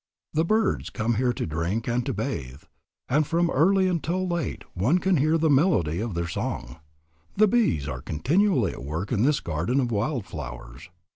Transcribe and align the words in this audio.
The 0.33 0.43
birds 0.43 0.89
come 0.89 1.13
here 1.17 1.31
to 1.31 1.45
drink 1.45 1.87
and 1.87 2.03
to 2.07 2.11
bathe, 2.11 2.63
and 3.07 3.27
from 3.27 3.51
early 3.51 3.87
until 3.87 4.27
late 4.27 4.63
one 4.73 4.97
can 4.97 5.17
hear 5.17 5.37
the 5.37 5.47
melody 5.47 5.99
of 5.99 6.15
their 6.15 6.27
song. 6.27 6.77
The 7.35 7.47
bees 7.47 7.87
are 7.87 8.01
continually 8.01 8.71
at 8.73 8.83
work 8.83 9.11
in 9.11 9.21
this 9.21 9.39
garden 9.39 9.79
of 9.79 9.91
wild 9.91 10.25
flowers. 10.25 10.89